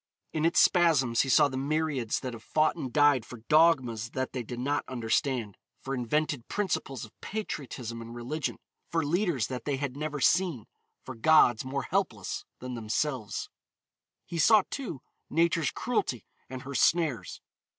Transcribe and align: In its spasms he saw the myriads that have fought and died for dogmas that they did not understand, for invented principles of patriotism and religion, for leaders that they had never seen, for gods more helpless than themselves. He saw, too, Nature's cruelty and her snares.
In 0.33 0.45
its 0.45 0.59
spasms 0.59 1.21
he 1.21 1.29
saw 1.29 1.47
the 1.47 1.57
myriads 1.57 2.21
that 2.21 2.33
have 2.33 2.41
fought 2.41 2.75
and 2.75 2.91
died 2.91 3.23
for 3.23 3.41
dogmas 3.49 4.09
that 4.15 4.33
they 4.33 4.41
did 4.41 4.57
not 4.57 4.83
understand, 4.87 5.57
for 5.79 5.93
invented 5.93 6.47
principles 6.47 7.05
of 7.05 7.11
patriotism 7.21 8.01
and 8.01 8.15
religion, 8.15 8.57
for 8.89 9.05
leaders 9.05 9.45
that 9.45 9.65
they 9.65 9.75
had 9.77 9.95
never 9.95 10.19
seen, 10.19 10.65
for 11.05 11.13
gods 11.13 11.63
more 11.63 11.83
helpless 11.83 12.45
than 12.57 12.73
themselves. 12.73 13.47
He 14.25 14.39
saw, 14.39 14.63
too, 14.71 15.03
Nature's 15.29 15.69
cruelty 15.69 16.25
and 16.49 16.63
her 16.63 16.73
snares. 16.73 17.39